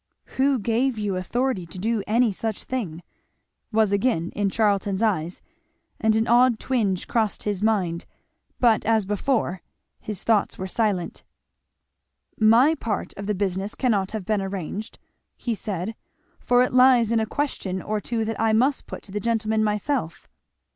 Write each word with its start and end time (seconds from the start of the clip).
Who 0.37 0.57
gave 0.57 0.97
you 0.97 1.15
authority 1.15 1.67
to 1.67 1.77
do 1.77 2.01
any 2.07 2.31
such 2.31 2.63
thing? 2.63 3.03
was 3.71 3.91
again 3.91 4.31
in 4.35 4.49
Charlton's 4.49 5.03
eyes, 5.03 5.41
and 5.99 6.15
an 6.15 6.27
odd 6.27 6.59
twinge 6.59 7.07
crossed 7.07 7.43
his 7.43 7.61
mind; 7.61 8.05
but 8.59 8.83
as 8.83 9.05
before 9.05 9.61
his 9.99 10.23
thoughts 10.23 10.57
were 10.57 10.65
silent. 10.65 11.21
"My 12.39 12.73
part 12.73 13.13
of 13.15 13.27
the 13.27 13.35
business 13.35 13.75
cannot 13.75 14.09
have 14.09 14.25
been 14.25 14.41
arranged," 14.41 14.97
he 15.37 15.53
said, 15.53 15.93
"for 16.39 16.63
it 16.63 16.73
lies 16.73 17.11
in 17.11 17.19
a 17.19 17.27
question 17.27 17.79
or 17.79 18.01
two 18.01 18.25
that 18.25 18.41
I 18.41 18.53
must 18.53 18.87
put 18.87 19.03
to 19.03 19.11
the 19.11 19.19
gentleman 19.19 19.63
myself." 19.63 20.27